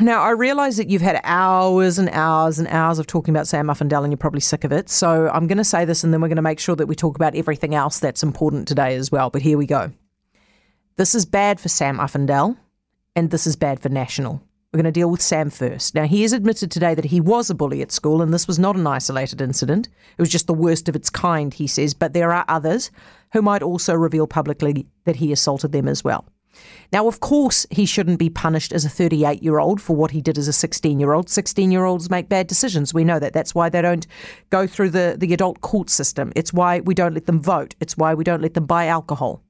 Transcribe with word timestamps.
Now, 0.00 0.22
I 0.22 0.30
realise 0.30 0.78
that 0.78 0.88
you've 0.88 1.02
had 1.02 1.20
hours 1.24 1.98
and 1.98 2.08
hours 2.08 2.58
and 2.58 2.66
hours 2.68 2.98
of 2.98 3.06
talking 3.06 3.34
about 3.34 3.46
Sam 3.46 3.66
Uffindell 3.66 4.02
and 4.02 4.10
you're 4.10 4.16
probably 4.16 4.40
sick 4.40 4.64
of 4.64 4.72
it. 4.72 4.88
So 4.88 5.28
I'm 5.28 5.46
going 5.46 5.58
to 5.58 5.64
say 5.64 5.84
this 5.84 6.02
and 6.02 6.12
then 6.12 6.22
we're 6.22 6.28
going 6.28 6.36
to 6.36 6.42
make 6.42 6.58
sure 6.58 6.74
that 6.76 6.86
we 6.86 6.94
talk 6.94 7.16
about 7.16 7.34
everything 7.34 7.74
else 7.74 7.98
that's 7.98 8.22
important 8.22 8.66
today 8.66 8.96
as 8.96 9.12
well. 9.12 9.28
But 9.28 9.42
here 9.42 9.58
we 9.58 9.66
go. 9.66 9.92
This 10.96 11.14
is 11.14 11.26
bad 11.26 11.60
for 11.60 11.68
Sam 11.68 11.98
Uffindell 11.98 12.56
and 13.14 13.30
this 13.30 13.46
is 13.46 13.56
bad 13.56 13.80
for 13.80 13.90
National. 13.90 14.42
We're 14.72 14.78
going 14.78 14.92
to 14.92 15.00
deal 15.00 15.10
with 15.10 15.20
Sam 15.20 15.50
first. 15.50 15.94
Now, 15.94 16.04
he 16.04 16.22
has 16.22 16.32
admitted 16.32 16.70
today 16.70 16.94
that 16.94 17.06
he 17.06 17.20
was 17.20 17.50
a 17.50 17.54
bully 17.54 17.82
at 17.82 17.92
school 17.92 18.22
and 18.22 18.32
this 18.32 18.46
was 18.46 18.58
not 18.58 18.76
an 18.76 18.86
isolated 18.86 19.42
incident. 19.42 19.88
It 20.16 20.22
was 20.22 20.30
just 20.30 20.46
the 20.46 20.54
worst 20.54 20.88
of 20.88 20.96
its 20.96 21.10
kind, 21.10 21.52
he 21.52 21.66
says, 21.66 21.92
but 21.92 22.14
there 22.14 22.32
are 22.32 22.44
others 22.48 22.90
who 23.34 23.42
might 23.42 23.62
also 23.62 23.94
reveal 23.94 24.26
publicly 24.26 24.86
that 25.04 25.16
he 25.16 25.30
assaulted 25.30 25.72
them 25.72 25.88
as 25.88 26.02
well. 26.02 26.24
Now, 26.92 27.06
of 27.06 27.20
course, 27.20 27.66
he 27.70 27.86
shouldn't 27.86 28.18
be 28.18 28.30
punished 28.30 28.72
as 28.72 28.84
a 28.84 28.88
38 28.88 29.42
year 29.42 29.58
old 29.58 29.80
for 29.80 29.94
what 29.94 30.10
he 30.10 30.20
did 30.20 30.38
as 30.38 30.48
a 30.48 30.52
16 30.52 30.98
year 30.98 31.12
old. 31.12 31.30
16 31.30 31.70
year 31.70 31.84
olds 31.84 32.10
make 32.10 32.28
bad 32.28 32.46
decisions. 32.46 32.92
We 32.92 33.04
know 33.04 33.18
that. 33.18 33.32
That's 33.32 33.54
why 33.54 33.68
they 33.68 33.82
don't 33.82 34.06
go 34.50 34.66
through 34.66 34.90
the, 34.90 35.16
the 35.18 35.32
adult 35.32 35.60
court 35.60 35.90
system. 35.90 36.32
It's 36.34 36.52
why 36.52 36.80
we 36.80 36.94
don't 36.94 37.14
let 37.14 37.26
them 37.26 37.40
vote. 37.40 37.74
It's 37.80 37.96
why 37.96 38.14
we 38.14 38.24
don't 38.24 38.42
let 38.42 38.54
them 38.54 38.66
buy 38.66 38.86
alcohol. 38.86 39.42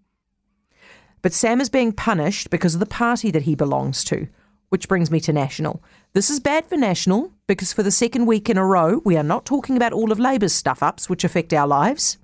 But 1.22 1.32
Sam 1.32 1.60
is 1.60 1.68
being 1.68 1.92
punished 1.92 2.50
because 2.50 2.74
of 2.74 2.80
the 2.80 2.86
party 2.86 3.30
that 3.30 3.42
he 3.42 3.54
belongs 3.54 4.04
to, 4.04 4.26
which 4.70 4.88
brings 4.88 5.10
me 5.10 5.20
to 5.20 5.32
National. 5.32 5.82
This 6.12 6.30
is 6.30 6.40
bad 6.40 6.66
for 6.66 6.76
National 6.76 7.32
because 7.46 7.72
for 7.72 7.82
the 7.82 7.90
second 7.90 8.26
week 8.26 8.48
in 8.48 8.56
a 8.56 8.64
row, 8.64 9.02
we 9.04 9.16
are 9.16 9.22
not 9.22 9.44
talking 9.44 9.76
about 9.76 9.92
all 9.92 10.12
of 10.12 10.18
Labour's 10.18 10.54
stuff 10.54 10.82
ups 10.82 11.08
which 11.08 11.24
affect 11.24 11.52
our 11.52 11.66
lives. 11.66 12.18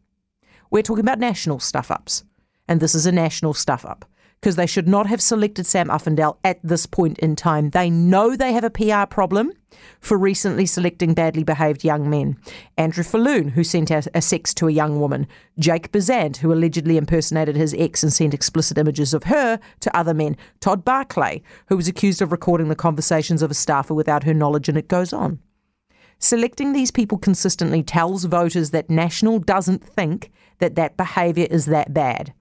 We're 0.70 0.82
talking 0.82 1.04
about 1.04 1.18
national 1.18 1.60
stuff 1.60 1.90
ups. 1.90 2.24
And 2.68 2.80
this 2.80 2.94
is 2.94 3.06
a 3.06 3.12
national 3.12 3.54
stuff 3.54 3.84
up 3.84 4.04
because 4.40 4.56
they 4.56 4.66
should 4.66 4.86
not 4.86 5.06
have 5.06 5.20
selected 5.20 5.66
Sam 5.66 5.88
Uffindell 5.88 6.36
at 6.44 6.60
this 6.62 6.86
point 6.86 7.18
in 7.18 7.36
time. 7.36 7.70
They 7.70 7.90
know 7.90 8.36
they 8.36 8.52
have 8.52 8.64
a 8.64 8.70
PR 8.70 9.06
problem 9.08 9.52
for 10.00 10.16
recently 10.16 10.66
selecting 10.66 11.14
badly 11.14 11.42
behaved 11.42 11.84
young 11.84 12.08
men. 12.08 12.36
Andrew 12.76 13.04
Falloon, 13.04 13.48
who 13.48 13.64
sent 13.64 13.90
a, 13.90 14.02
a 14.14 14.22
sex 14.22 14.54
to 14.54 14.68
a 14.68 14.72
young 14.72 15.00
woman. 15.00 15.26
Jake 15.58 15.90
Bezzant, 15.90 16.36
who 16.38 16.52
allegedly 16.52 16.96
impersonated 16.96 17.56
his 17.56 17.74
ex 17.74 18.02
and 18.02 18.12
sent 18.12 18.34
explicit 18.34 18.78
images 18.78 19.14
of 19.14 19.24
her 19.24 19.58
to 19.80 19.96
other 19.96 20.14
men. 20.14 20.36
Todd 20.60 20.84
Barclay, 20.84 21.42
who 21.68 21.76
was 21.76 21.88
accused 21.88 22.22
of 22.22 22.32
recording 22.32 22.68
the 22.68 22.76
conversations 22.76 23.42
of 23.42 23.50
a 23.50 23.54
staffer 23.54 23.94
without 23.94 24.24
her 24.24 24.34
knowledge, 24.34 24.68
and 24.68 24.78
it 24.78 24.88
goes 24.88 25.12
on. 25.12 25.40
Selecting 26.18 26.72
these 26.72 26.90
people 26.90 27.18
consistently 27.18 27.82
tells 27.82 28.24
voters 28.24 28.70
that 28.70 28.88
National 28.88 29.38
doesn't 29.38 29.84
think 29.84 30.30
that 30.58 30.74
that 30.76 30.96
behaviour 30.96 31.46
is 31.50 31.66
that 31.66 31.92
bad 31.92 32.32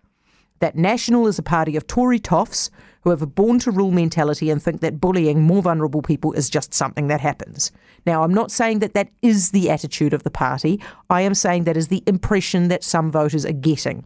that 0.59 0.75
National 0.75 1.27
is 1.27 1.39
a 1.39 1.43
party 1.43 1.75
of 1.75 1.87
Tory 1.87 2.19
toffs 2.19 2.69
who 3.01 3.11
have 3.11 3.21
a 3.21 3.27
born 3.27 3.59
to 3.59 3.71
rule 3.71 3.91
mentality 3.91 4.49
and 4.49 4.61
think 4.61 4.81
that 4.81 4.99
bullying 4.99 5.41
more 5.41 5.61
vulnerable 5.61 6.01
people 6.01 6.33
is 6.33 6.49
just 6.49 6.73
something 6.73 7.07
that 7.07 7.21
happens. 7.21 7.71
Now, 8.05 8.23
I'm 8.23 8.33
not 8.33 8.51
saying 8.51 8.79
that 8.79 8.95
that 8.95 9.09
is 9.21 9.51
the 9.51 9.69
attitude 9.69 10.13
of 10.13 10.23
the 10.23 10.31
party. 10.31 10.81
I 11.09 11.21
am 11.21 11.35
saying 11.35 11.65
that 11.65 11.77
is 11.77 11.89
the 11.89 12.03
impression 12.07 12.67
that 12.69 12.83
some 12.83 13.11
voters 13.11 13.45
are 13.45 13.51
getting. 13.51 14.05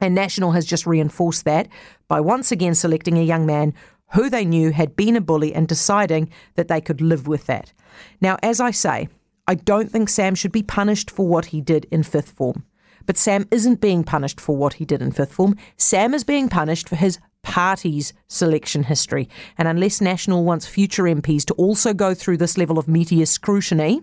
And 0.00 0.14
National 0.14 0.52
has 0.52 0.66
just 0.66 0.86
reinforced 0.86 1.44
that 1.44 1.68
by 2.08 2.20
once 2.20 2.50
again 2.50 2.74
selecting 2.74 3.16
a 3.16 3.22
young 3.22 3.46
man 3.46 3.74
who 4.12 4.28
they 4.28 4.44
knew 4.44 4.72
had 4.72 4.96
been 4.96 5.16
a 5.16 5.20
bully 5.20 5.54
and 5.54 5.68
deciding 5.68 6.30
that 6.54 6.68
they 6.68 6.80
could 6.80 7.00
live 7.00 7.28
with 7.28 7.46
that. 7.46 7.72
Now, 8.20 8.38
as 8.42 8.60
I 8.60 8.70
say, 8.70 9.08
I 9.46 9.54
don't 9.54 9.90
think 9.90 10.08
Sam 10.08 10.34
should 10.34 10.52
be 10.52 10.62
punished 10.62 11.10
for 11.10 11.28
what 11.28 11.46
he 11.46 11.60
did 11.60 11.86
in 11.90 12.02
fifth 12.02 12.30
form. 12.30 12.64
But 13.06 13.16
Sam 13.16 13.46
isn't 13.50 13.80
being 13.80 14.04
punished 14.04 14.40
for 14.40 14.56
what 14.56 14.74
he 14.74 14.84
did 14.84 15.00
in 15.00 15.12
fifth 15.12 15.32
form. 15.32 15.56
Sam 15.76 16.12
is 16.12 16.24
being 16.24 16.48
punished 16.48 16.88
for 16.88 16.96
his 16.96 17.18
party's 17.42 18.12
selection 18.26 18.82
history. 18.82 19.28
And 19.56 19.68
unless 19.68 20.00
National 20.00 20.44
wants 20.44 20.66
future 20.66 21.04
MPs 21.04 21.44
to 21.46 21.54
also 21.54 21.94
go 21.94 22.12
through 22.12 22.38
this 22.38 22.58
level 22.58 22.78
of 22.78 22.88
meteor 22.88 23.24
scrutiny, 23.26 24.02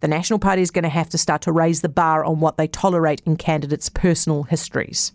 the 0.00 0.08
National 0.08 0.38
Party 0.38 0.60
is 0.60 0.70
going 0.70 0.82
to 0.82 0.90
have 0.90 1.08
to 1.08 1.18
start 1.18 1.40
to 1.42 1.52
raise 1.52 1.80
the 1.80 1.88
bar 1.88 2.24
on 2.24 2.40
what 2.40 2.58
they 2.58 2.66
tolerate 2.66 3.22
in 3.24 3.36
candidates' 3.36 3.88
personal 3.88 4.42
histories. 4.42 5.12